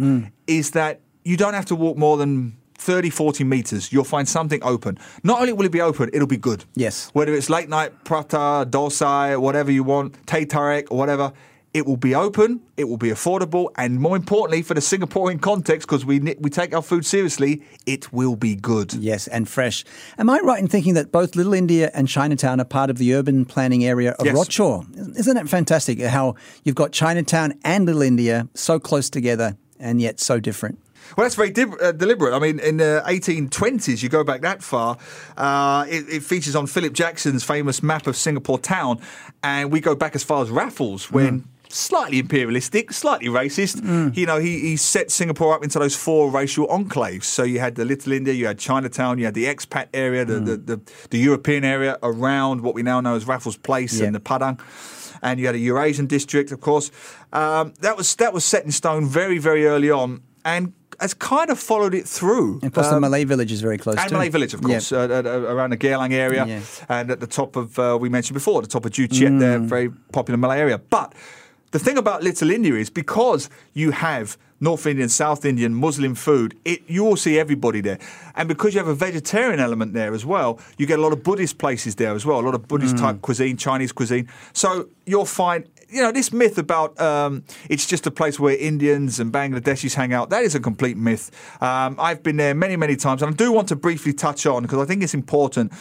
is 0.48 0.72
that 0.72 1.00
you 1.26 1.36
don't 1.36 1.54
have 1.54 1.66
to 1.66 1.74
walk 1.74 1.96
more 1.96 2.16
than 2.16 2.56
30, 2.78 3.10
40 3.10 3.42
meters. 3.44 3.92
You'll 3.92 4.04
find 4.04 4.28
something 4.28 4.60
open. 4.62 4.96
Not 5.24 5.40
only 5.40 5.52
will 5.52 5.66
it 5.66 5.72
be 5.72 5.80
open, 5.80 6.08
it'll 6.12 6.28
be 6.28 6.36
good. 6.36 6.64
Yes. 6.76 7.10
Whether 7.14 7.34
it's 7.34 7.50
late 7.50 7.68
night 7.68 7.90
prata, 8.04 8.64
dosai, 8.70 9.36
whatever 9.40 9.72
you 9.72 9.82
want, 9.82 10.14
teh 10.26 10.44
tarik, 10.44 10.90
or 10.90 10.98
whatever, 10.98 11.32
It 11.74 11.84
will 11.84 11.98
be 11.98 12.14
open, 12.14 12.60
it 12.78 12.84
will 12.88 12.96
be 12.96 13.10
affordable, 13.10 13.66
and 13.76 14.00
more 14.00 14.16
importantly, 14.16 14.62
for 14.62 14.72
the 14.72 14.80
Singaporean 14.80 15.38
context, 15.42 15.86
because 15.86 16.06
we 16.06 16.16
we 16.44 16.48
take 16.48 16.70
our 16.76 16.80
food 16.90 17.04
seriously, 17.04 17.60
it 17.84 18.10
will 18.18 18.36
be 18.48 18.52
good. 18.72 18.88
Yes, 18.94 19.28
and 19.28 19.46
fresh. 19.46 19.84
Am 20.16 20.30
I 20.30 20.38
right 20.50 20.60
in 20.64 20.68
thinking 20.68 20.94
that 20.94 21.06
both 21.12 21.36
Little 21.36 21.52
India 21.62 21.90
and 21.92 22.08
Chinatown 22.08 22.60
are 22.60 22.68
part 22.78 22.88
of 22.88 22.96
the 22.96 23.08
urban 23.18 23.44
planning 23.44 23.82
area 23.84 24.12
of 24.18 24.24
Yes. 24.24 24.34
Rochor? 24.36 24.74
Isn't 25.22 25.36
it 25.36 25.48
fantastic? 25.50 26.00
How 26.00 26.34
you've 26.64 26.80
got 26.82 26.92
Chinatown 26.92 27.48
and 27.62 27.84
Little 27.84 28.04
India 28.12 28.48
so 28.54 28.74
close 28.88 29.10
together 29.10 29.48
and 29.78 30.00
yet 30.00 30.18
so 30.18 30.40
different. 30.40 30.78
Well, 31.16 31.24
that's 31.24 31.34
very 31.34 31.52
uh, 31.82 31.92
deliberate. 31.92 32.34
I 32.34 32.38
mean, 32.38 32.58
in 32.58 32.78
the 32.78 33.02
1820s, 33.06 34.02
you 34.02 34.08
go 34.08 34.24
back 34.24 34.40
that 34.42 34.62
far, 34.62 34.96
uh, 35.36 35.84
it, 35.88 36.08
it 36.08 36.22
features 36.22 36.56
on 36.56 36.66
Philip 36.66 36.92
Jackson's 36.92 37.44
famous 37.44 37.82
map 37.82 38.06
of 38.06 38.16
Singapore 38.16 38.58
town, 38.58 39.00
and 39.42 39.70
we 39.70 39.80
go 39.80 39.94
back 39.94 40.14
as 40.14 40.22
far 40.22 40.42
as 40.42 40.50
Raffles 40.50 41.10
when. 41.10 41.48
Slightly 41.68 42.20
imperialistic, 42.20 42.92
slightly 42.92 43.26
racist. 43.26 44.16
You 44.16 44.24
know, 44.24 44.38
he, 44.38 44.60
he 44.60 44.76
set 44.76 45.10
Singapore 45.10 45.52
up 45.52 45.64
into 45.64 45.80
those 45.80 45.96
four 45.96 46.30
racial 46.30 46.68
enclaves. 46.68 47.24
So 47.24 47.42
you 47.42 47.58
had 47.58 47.74
the 47.74 47.84
Little 47.84 48.12
India, 48.12 48.32
you 48.32 48.46
had 48.46 48.56
Chinatown, 48.60 49.18
you 49.18 49.24
had 49.24 49.34
the 49.34 49.46
expat 49.46 49.88
area, 49.92 50.24
the, 50.24 50.38
the, 50.38 50.56
the, 50.56 50.80
the 51.10 51.18
European 51.18 51.64
area 51.64 51.98
around 52.04 52.60
what 52.60 52.76
we 52.76 52.84
now 52.84 53.00
know 53.00 53.16
as 53.16 53.26
Raffles 53.26 53.56
Place 53.56 53.98
Yeah. 53.98 54.06
and 54.06 54.14
the 54.14 54.20
Padang 54.20 54.60
and 55.22 55.40
you 55.40 55.46
had 55.46 55.56
a 55.56 55.58
Eurasian 55.58 56.06
district, 56.06 56.52
of 56.52 56.60
course. 56.60 56.92
Um, 57.32 57.74
that 57.80 57.96
was 57.96 58.14
that 58.16 58.32
was 58.32 58.44
set 58.44 58.64
in 58.64 58.70
stone 58.70 59.04
very, 59.06 59.38
very 59.38 59.66
early 59.66 59.90
on, 59.90 60.22
and 60.44 60.72
has 61.00 61.14
kind 61.14 61.50
of 61.50 61.58
followed 61.58 61.94
it 61.94 62.06
through. 62.08 62.54
And 62.54 62.64
of 62.64 62.72
course, 62.72 62.88
the 62.88 62.96
Um, 62.96 63.02
Malay 63.02 63.24
village 63.24 63.52
is 63.52 63.60
very 63.60 63.78
close 63.78 63.96
and 63.98 64.08
too. 64.08 64.14
Malay 64.14 64.28
Village, 64.28 64.54
of 64.54 64.62
course, 64.62 64.92
uh, 64.92 64.98
uh, 64.98 65.28
uh, 65.28 65.54
around 65.54 65.70
the 65.70 65.76
Geylang 65.76 66.12
area, 66.12 66.44
Yeah. 66.46 66.60
and 66.88 67.10
at 67.10 67.20
the 67.20 67.26
top 67.26 67.56
of 67.56 67.78
uh, 67.78 67.98
we 68.00 68.08
mentioned 68.08 68.34
before, 68.34 68.62
the 68.62 68.68
top 68.68 68.84
of 68.86 68.92
Joo 68.92 69.08
Chiat, 69.08 69.38
there, 69.38 69.58
Mm. 69.60 69.66
very 69.68 69.90
popular 70.12 70.38
Malay 70.38 70.58
area. 70.58 70.78
But 70.78 71.12
the 71.72 71.78
thing 71.78 71.98
about 71.98 72.22
Little 72.22 72.50
India 72.50 72.74
is 72.74 72.90
because 72.90 73.48
you 73.74 73.90
have 73.92 74.36
North 74.58 74.86
Indian, 74.86 75.10
South 75.10 75.44
Indian, 75.44 75.74
Muslim 75.74 76.14
food, 76.14 76.54
it 76.64 76.80
you 76.86 77.04
will 77.04 77.16
see 77.16 77.38
everybody 77.38 77.82
there, 77.82 77.98
and 78.34 78.48
because 78.48 78.72
you 78.72 78.78
have 78.82 78.88
a 78.88 78.94
vegetarian 78.94 79.60
element 79.60 79.92
there 79.92 80.14
as 80.14 80.24
well, 80.24 80.58
you 80.78 80.86
get 80.86 80.98
a 80.98 81.02
lot 81.02 81.12
of 81.12 81.22
Buddhist 81.22 81.58
places 81.58 81.96
there 81.96 82.14
as 82.14 82.24
well, 82.24 82.38
a 82.40 82.46
lot 82.48 82.54
of 82.54 82.66
Buddhist 82.66 82.96
Mm. 82.96 83.00
type 83.00 83.16
cuisine, 83.20 83.56
Chinese 83.58 83.92
cuisine. 83.92 84.26
So 84.54 84.68
you'll 85.04 85.26
find. 85.26 85.64
You 85.88 86.02
know, 86.02 86.10
this 86.12 86.32
myth 86.32 86.58
about 86.58 87.00
um, 87.00 87.44
it's 87.70 87.86
just 87.86 88.06
a 88.06 88.10
place 88.10 88.40
where 88.40 88.56
Indians 88.56 89.20
and 89.20 89.32
Bangladeshis 89.32 89.94
hang 89.94 90.12
out, 90.12 90.30
that 90.30 90.42
is 90.42 90.54
a 90.54 90.60
complete 90.60 90.96
myth. 90.96 91.30
Um, 91.62 91.96
I've 91.98 92.22
been 92.22 92.36
there 92.36 92.54
many, 92.54 92.76
many 92.76 92.96
times, 92.96 93.22
and 93.22 93.32
I 93.32 93.34
do 93.36 93.52
want 93.52 93.68
to 93.68 93.76
briefly 93.76 94.12
touch 94.12 94.46
on, 94.46 94.62
because 94.62 94.78
I 94.80 94.84
think 94.84 95.02
it's 95.04 95.14
important, 95.14 95.72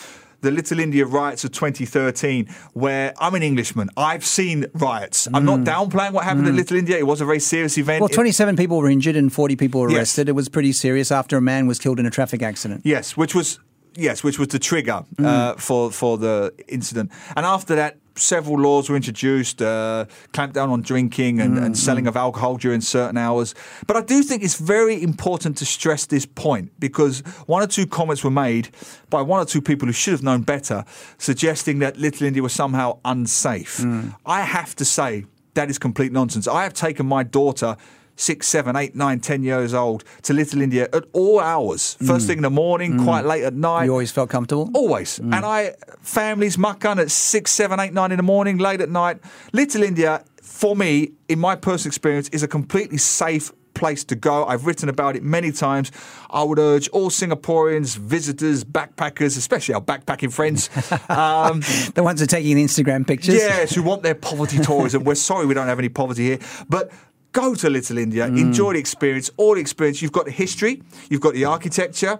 the 0.41 0.51
Little 0.51 0.79
India 0.79 1.07
riots 1.07 1.43
of 1.43 1.51
2013, 1.53 2.45
where 2.74 3.13
I'm 3.19 3.33
an 3.33 3.41
Englishman. 3.41 3.89
I've 3.97 4.24
seen 4.24 4.67
riots. 4.75 5.27
I'm 5.33 5.43
not 5.43 5.62
downplaying 5.62 6.12
what 6.12 6.24
happened 6.24 6.47
at 6.47 6.53
Little 6.53 6.77
India. 6.77 6.97
It 7.00 7.07
was 7.07 7.19
a 7.19 7.25
very 7.25 7.39
serious 7.39 7.75
event. 7.79 7.97
Mm. 7.97 8.01
Well, 8.01 8.09
It- 8.12 8.13
27 8.15 8.55
people 8.55 8.77
were 8.77 8.89
injured 8.89 9.15
and 9.15 9.33
40 9.33 9.55
people 9.55 9.81
were 9.81 9.89
Yes. 9.89 9.97
arrested. 9.97 10.29
It 10.29 10.33
was 10.33 10.50
pretty 10.50 10.71
serious 10.71 11.12
after 11.12 11.35
a 11.38 11.41
man 11.41 11.65
was 11.65 11.79
killed 11.79 12.00
in 12.00 12.05
a 12.05 12.12
traffic 12.12 12.43
accident. 12.43 12.81
Yes, 12.83 13.17
which 13.17 13.33
was 13.33 13.59
yes, 13.97 14.23
which 14.23 14.37
was 14.39 14.47
the 14.49 14.59
trigger 14.59 15.03
Mm. 15.17 15.25
uh, 15.25 15.55
for 15.57 15.91
for 15.91 16.17
the 16.17 16.51
incident. 16.67 17.11
And 17.35 17.45
after 17.45 17.75
that, 17.75 17.97
several 18.17 18.57
laws 18.59 18.89
were 18.89 18.95
introduced, 18.95 19.61
uh, 19.61 20.05
clamped 20.31 20.55
down 20.55 20.69
on 20.69 20.81
drinking 20.81 21.41
and, 21.41 21.57
Mm, 21.57 21.65
and 21.65 21.77
selling 21.77 22.07
of 22.07 22.15
alcohol 22.15 22.55
during 22.57 22.81
certain 22.81 23.17
hours. 23.17 23.53
But 23.87 23.97
I 23.97 24.01
do 24.01 24.23
think 24.23 24.41
it's 24.43 24.55
very 24.55 25.01
important 25.03 25.57
to 25.57 25.65
stress 25.65 26.05
this 26.05 26.25
point 26.25 26.71
because 26.79 27.23
one 27.45 27.61
or 27.61 27.67
two 27.67 27.85
comments 27.85 28.23
were 28.23 28.31
made 28.31 28.69
by 29.09 29.21
one 29.21 29.41
or 29.41 29.45
two 29.45 29.61
people 29.61 29.85
who 29.87 29.93
should 29.93 30.13
have 30.13 30.23
known 30.23 30.41
better, 30.43 30.85
suggesting 31.17 31.79
that 31.79 31.97
Little 31.97 32.25
India 32.27 32.41
was 32.41 32.53
somehow 32.53 32.99
unsafe. 33.03 33.79
Mm. 33.83 34.15
I 34.25 34.41
have 34.41 34.75
to 34.75 34.85
say 34.85 35.25
that 35.55 35.69
is 35.69 35.77
complete 35.77 36.11
nonsense. 36.11 36.47
I 36.47 36.63
have 36.63 36.73
taken 36.73 37.05
my 37.05 37.23
daughter 37.23 37.75
six, 38.15 38.48
seven, 38.48 38.75
eight, 38.75 38.95
nine, 38.95 39.19
ten 39.19 39.43
years 39.43 39.74
old 39.74 40.03
to 40.24 40.34
Little 40.34 40.62
India 40.62 40.88
at 40.93 41.03
all 41.13 41.39
hours. 41.39 41.95
First 42.05 42.27
thing 42.27 42.38
in 42.38 42.43
the 42.43 42.50
morning, 42.50 43.03
quite 43.03 43.25
late 43.25 43.43
at 43.43 43.53
night. 43.53 43.84
Mm. 43.84 43.86
You 43.86 43.91
always 43.91 44.12
felt 44.12 44.29
comfortable? 44.29 44.69
Always. 44.74 45.19
And 45.19 45.36
I, 45.36 45.75
families, 46.01 46.57
makan 46.57 47.00
at 47.00 47.12
six, 47.12 47.51
seven, 47.51 47.79
eight, 47.79 47.93
nine 47.93 48.12
in 48.12 48.17
the 48.17 48.24
morning, 48.24 48.57
late 48.57 48.81
at 48.81 48.89
night. 48.89 49.19
Little 49.53 49.84
India, 49.84 50.24
for 50.41 50.75
me, 50.75 51.12
in 51.27 51.39
my 51.39 51.55
personal 51.55 51.89
experience, 51.89 52.29
is 52.29 52.43
a 52.43 52.48
completely 52.48 52.98
safe 52.98 53.51
place 53.75 54.03
to 54.05 54.15
go. 54.15 54.45
I've 54.45 54.65
written 54.65 54.89
about 54.89 55.15
it 55.15 55.24
many 55.24 55.51
times. 55.51 55.91
I 56.31 56.43
would 56.43 56.57
urge 56.57 56.88
all 56.89 57.10
Singaporeans, 57.12 57.98
visitors, 57.98 58.63
backpackers, 58.63 59.38
especially 59.38 59.75
our 59.75 59.81
backpacking 59.81 60.34
friends, 60.34 60.69
um, 61.10 61.60
The 61.93 62.01
ones 62.01 62.22
that 62.22 62.31
are 62.31 62.38
taking 62.38 62.55
the 62.55 62.63
Instagram 62.63 63.05
pictures? 63.05 63.36
Yes, 63.36 63.75
who 63.75 63.84
want 63.84 64.01
their 64.01 64.15
poverty 64.15 64.60
tourism. 64.60 65.03
We're 65.03 65.15
sorry 65.15 65.45
we 65.45 65.53
don't 65.53 65.67
have 65.67 65.79
any 65.79 65.89
poverty 65.89 66.24
here, 66.24 66.39
but 66.67 66.91
go 67.36 67.54
to 67.54 67.70
Little 67.70 67.98
India, 67.98 68.25
enjoy 68.27 68.72
the 68.74 68.80
experience, 68.80 69.30
all 69.38 69.54
the 69.56 69.62
experience. 69.62 70.01
You've 70.01 70.13
got 70.20 70.25
the 70.25 70.32
history, 70.32 70.82
you've 71.10 71.22
got 71.27 71.34
the 71.34 71.46
architecture, 71.46 72.20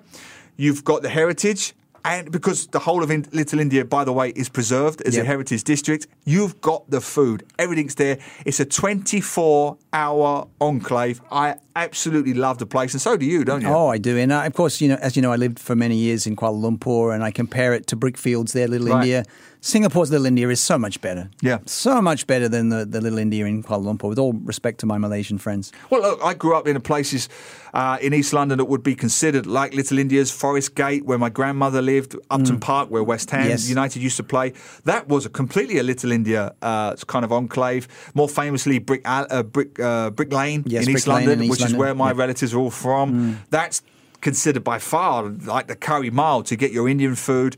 you've 0.58 0.84
got 0.84 1.02
the 1.02 1.10
heritage. 1.10 1.74
And 2.16 2.32
because 2.32 2.68
the 2.68 2.78
whole 2.78 3.02
of 3.02 3.10
Little 3.34 3.60
India, 3.60 3.84
by 3.84 4.04
the 4.04 4.14
way, 4.14 4.30
is 4.42 4.48
preserved 4.48 5.02
as 5.08 5.16
Yep. 5.16 5.24
a 5.24 5.28
heritage 5.28 5.64
district, 5.64 6.06
you've 6.24 6.56
got 6.62 6.82
the 6.92 7.02
food. 7.02 7.40
Everything's 7.58 7.96
there. 7.96 8.20
It's 8.46 8.60
a 8.60 8.66
24 8.66 9.78
hour 9.92 10.48
enclave. 10.62 11.20
I 11.32 11.56
absolutely 11.76 12.36
love 12.36 12.60
the 12.60 12.68
place, 12.68 12.94
and 12.94 13.02
so 13.02 13.18
do 13.18 13.26
you, 13.26 13.44
don't 13.44 13.62
you? 13.62 13.70
Oh, 13.70 13.88
I 13.88 13.98
do. 13.98 14.18
And 14.20 14.32
uh, 14.32 14.44
of 14.46 14.54
course, 14.54 14.82
you 14.82 14.88
know, 14.90 15.00
as 15.02 15.16
you 15.16 15.24
know, 15.24 15.32
I 15.32 15.36
lived 15.38 15.58
for 15.58 15.76
many 15.76 15.96
years 15.96 16.28
in 16.28 16.36
Kuala 16.36 16.60
Lumpur 16.62 17.12
and 17.14 17.24
I 17.24 17.32
compare 17.32 17.74
it 17.74 17.88
to 17.88 17.96
Brickfields 17.98 18.52
there, 18.52 18.68
Little 18.68 18.90
Right. 18.90 18.98
India. 19.02 19.26
Singapore's 19.66 20.12
Little 20.12 20.28
India 20.28 20.48
is 20.50 20.62
so 20.62 20.78
much 20.78 21.02
better. 21.02 21.28
Yeah. 21.42 21.58
So 21.66 22.00
much 22.00 22.28
better 22.28 22.48
than 22.48 22.70
the, 22.70 22.86
the 22.86 23.02
Little 23.02 23.18
India 23.18 23.46
in 23.48 23.64
Kuala 23.64 23.84
Lumpur, 23.98 24.08
with 24.08 24.20
all 24.20 24.34
respect 24.34 24.80
to 24.82 24.86
my 24.86 25.00
Malaysian 25.00 25.40
friends. 25.40 25.72
Well, 25.90 26.02
look, 26.04 26.20
I 26.24 26.36
grew 26.36 26.56
up 26.56 26.68
in 26.68 26.80
places 26.82 27.30
uh, 27.74 27.98
in 28.00 28.14
East 28.14 28.32
London 28.32 28.60
that 28.60 28.66
would 28.66 28.84
be 28.84 28.94
considered 28.94 29.48
like 29.48 29.74
Little 29.74 29.98
India's 29.98 30.30
Forest 30.30 30.76
Gate, 30.76 31.04
where 31.06 31.18
my 31.18 31.30
grandmother 31.30 31.82
lived, 31.82 32.16
Upton 32.30 32.60
Park, 32.60 32.92
where 32.92 33.04
West 33.04 33.32
Ham 33.32 33.50
Yes. 33.50 33.68
United 33.68 34.04
used 34.04 34.18
to 34.18 34.24
play. 34.24 34.54
That 34.84 35.08
was 35.08 35.26
a 35.26 35.30
completely 35.30 35.80
a 35.80 35.84
Little 35.84 36.12
India 36.12 36.54
uh, 36.62 36.96
kind 37.08 37.26
of 37.26 37.32
enclave. 37.32 37.88
More 38.14 38.30
famously, 38.30 38.78
Brick 38.78 39.02
uh, 39.04 39.42
Brick 39.42 39.80
uh, 39.80 40.12
Brick 40.12 40.32
Lane 40.32 40.62
Yes, 40.68 40.82
in 40.84 40.86
Brick 40.94 40.98
East 40.98 41.08
London, 41.08 41.40
in 41.40 41.46
East 41.46 41.50
which 41.50 41.66
is 41.66 41.74
where 41.74 41.96
my 41.96 42.10
Yeah. 42.10 42.14
Mm. 42.14 42.18
relatives 42.20 42.54
are 42.54 42.60
all 42.60 42.70
from. 42.70 43.40
That's 43.50 43.82
considered 44.22 44.64
by 44.64 44.78
far 44.78 45.24
like 45.24 45.66
the 45.66 45.76
curry 45.76 46.12
mile 46.12 46.44
to 46.44 46.56
get 46.56 46.72
your 46.72 46.88
Indian 46.88 47.16
food. 47.16 47.58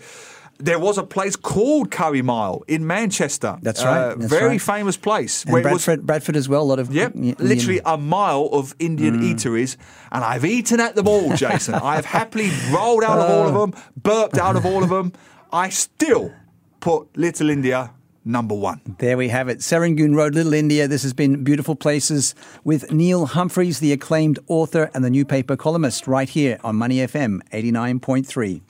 There 0.59 0.79
was 0.79 0.97
a 0.97 1.03
place 1.03 1.35
called 1.35 1.91
Curry 1.91 2.21
Mile 2.23 2.63
in 2.67 2.87
Manchester. 2.87 3.57
That's 3.61 3.83
right, 3.83 3.97
Uh, 4.11 4.15
that's 4.15 4.25
very 4.31 4.47
right. 4.49 4.61
famous 4.61 4.97
place. 4.97 5.43
And 5.43 5.53
where 5.53 5.61
it 5.61 5.65
was- 5.71 5.85
Bradford, 5.85 6.05
Bradford 6.07 6.35
as 6.35 6.49
well, 6.49 6.63
a 6.63 6.69
lot 6.73 6.79
of. 6.79 6.91
Yep, 6.93 7.11
y- 7.15 7.35
literally 7.37 7.79
a 7.85 7.97
mile 7.97 8.49
of 8.51 8.73
Indian 8.79 9.19
Mm. 9.21 9.33
eateries, 9.35 9.77
and 10.11 10.23
I've 10.23 10.45
eaten 10.45 10.79
at 10.79 10.95
them 10.95 11.07
all, 11.07 11.33
Jason. 11.35 11.75
I 11.91 11.95
have 11.95 12.05
happily 12.05 12.49
rolled 12.71 13.03
out 13.03 13.19
of 13.19 13.29
all 13.29 13.47
of 13.47 13.53
them, 13.53 13.81
burped 14.01 14.37
out 14.39 14.55
of 14.55 14.65
all 14.65 14.83
of 14.83 14.89
them. 14.89 15.13
I 15.53 15.69
still 15.69 16.31
put 16.79 17.07
Little 17.15 17.49
India 17.49 17.91
number 18.25 18.53
one. 18.55 18.81
There 18.97 19.15
we 19.15 19.29
have 19.29 19.47
it. 19.49 19.59
Serangoon 19.59 20.13
Road, 20.15 20.35
Little 20.35 20.53
India. 20.53 20.87
This 20.87 21.03
has 21.03 21.13
been 21.13 21.43
Beautiful 21.43 21.75
Places 21.75 22.35
with 22.65 22.91
Neil 22.91 23.27
Humphreys, 23.27 23.79
the 23.79 23.93
acclaimed 23.93 24.39
author 24.47 24.89
and 24.93 25.05
the 25.05 25.09
newspaper 25.09 25.55
columnist, 25.55 26.07
right 26.07 26.27
here 26.27 26.57
on 26.63 26.75
Money 26.75 26.97
FM 26.97 27.41
89.3. 27.53 28.61